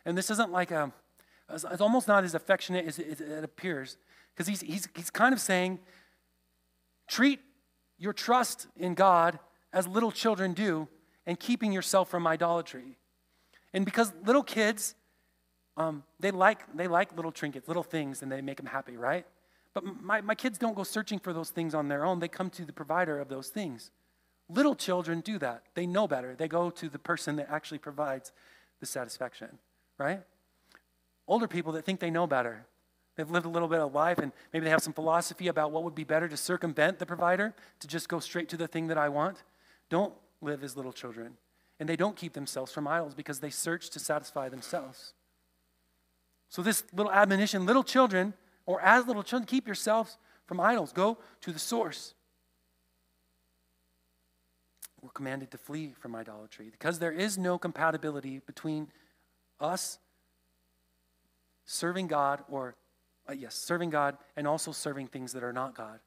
[0.05, 0.93] and this isn't like a,
[1.51, 3.97] it's almost not as affectionate as it appears,
[4.35, 5.79] because he's, he's, he's kind of saying,
[7.07, 7.41] treat
[7.99, 9.39] your trust in God
[9.73, 10.89] as little children do,
[11.27, 12.97] and keeping yourself from idolatry.
[13.73, 14.95] And because little kids,
[15.77, 19.27] um, they, like, they like little trinkets, little things, and they make them happy, right?
[19.73, 22.21] But my, my kids don't go searching for those things on their own.
[22.21, 23.91] They come to the provider of those things.
[24.49, 25.63] Little children do that.
[25.75, 26.37] They know better.
[26.37, 28.31] They go to the person that actually provides
[28.81, 29.59] the satisfaction,
[29.99, 30.21] right?
[31.27, 32.67] Older people that think they know better.
[33.17, 35.85] They've lived a little bit of life and maybe they have some philosophy about what
[35.85, 38.99] would be better to circumvent the provider, to just go straight to the thing that
[38.99, 39.43] I want.
[39.89, 41.37] don't live as little children,
[41.81, 45.15] and they don't keep themselves from idols because they search to satisfy themselves.
[46.49, 48.35] So, this little admonition little children,
[48.67, 50.93] or as little children, keep yourselves from idols.
[50.93, 52.15] Go to the source.
[55.03, 58.89] We're commanded to flee from idolatry because there is no compatibility between
[59.61, 59.99] us
[61.65, 62.77] serving God or,
[63.29, 66.01] uh, yes, serving God and also serving things that are not God.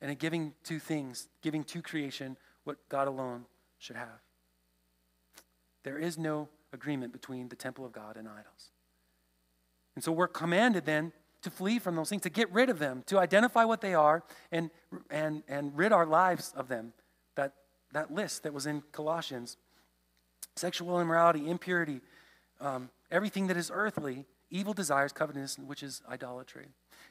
[0.00, 3.44] And in giving to things, giving to creation what God alone
[3.78, 4.20] should have.
[5.84, 8.70] There is no agreement between the temple of God and idols.
[9.94, 13.02] And so we're commanded then to flee from those things, to get rid of them,
[13.06, 14.70] to identify what they are and,
[15.10, 16.92] and, and rid our lives of them.
[17.34, 17.52] That,
[17.92, 19.56] that list that was in Colossians
[20.54, 22.00] sexual immorality, impurity,
[22.60, 26.66] um, everything that is earthly, evil desires, covetousness, which is idolatry.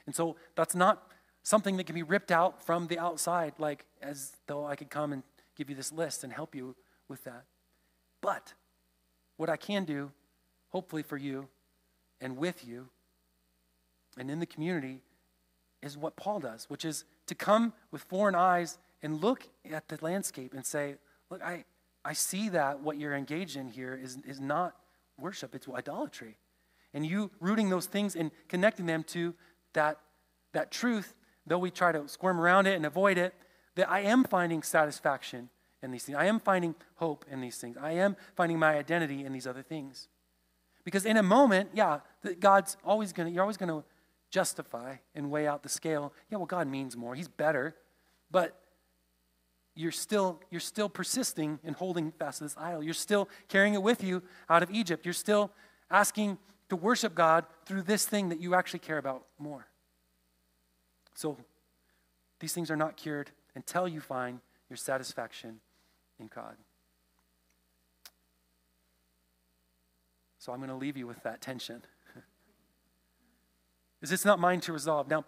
[0.06, 1.10] And so that's not
[1.42, 5.12] something that can be ripped out from the outside, like as though I could come
[5.12, 5.22] and
[5.56, 6.76] give you this list and help you
[7.08, 7.44] with that.
[8.20, 8.54] But
[9.36, 10.12] what I can do,
[10.68, 11.48] hopefully for you
[12.20, 12.88] and with you
[14.16, 15.02] and in the community,
[15.82, 19.98] is what Paul does, which is to come with foreign eyes and look at the
[20.00, 20.94] landscape and say,
[21.28, 21.64] Look, I,
[22.04, 24.76] I see that what you're engaged in here is, is not
[25.18, 26.36] worship, it's idolatry.
[26.94, 29.34] And you rooting those things and connecting them to
[29.72, 29.98] that,
[30.52, 31.14] that truth,
[31.46, 33.34] though we try to squirm around it and avoid it,
[33.74, 35.48] that I am finding satisfaction
[35.82, 36.18] in these things.
[36.18, 37.76] I am finding hope in these things.
[37.80, 40.08] I am finding my identity in these other things.
[40.84, 42.00] Because in a moment, yeah,
[42.40, 43.84] God's always going to, you're always going to
[44.30, 46.12] justify and weigh out the scale.
[46.30, 47.14] Yeah, well, God means more.
[47.14, 47.74] He's better.
[48.30, 48.58] But
[49.74, 52.82] you're still, you're still persisting in holding fast to this idol.
[52.82, 55.06] You're still carrying it with you out of Egypt.
[55.06, 55.50] You're still
[55.90, 56.38] asking
[56.72, 59.66] to worship God through this thing that you actually care about more.
[61.14, 61.36] So
[62.40, 65.60] these things are not cured until you find your satisfaction
[66.18, 66.56] in God.
[70.38, 71.82] So I'm going to leave you with that tension.
[74.00, 75.10] is it's not mine to resolve.
[75.10, 75.26] Now,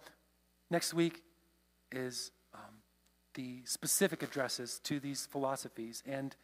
[0.71, 1.25] next week
[1.93, 2.81] is um,
[3.35, 6.35] the specific addresses to these philosophies and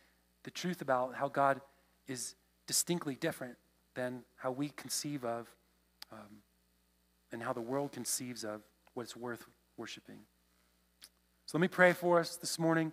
[0.43, 1.63] the truth about how God
[2.07, 2.35] is
[2.67, 3.57] distinctly different
[3.95, 5.49] than how we conceive of
[6.13, 6.43] um,
[7.33, 8.63] and how the world conceives of
[8.95, 10.19] what it's worth worshiping.
[11.47, 12.93] So let me pray for us this morning.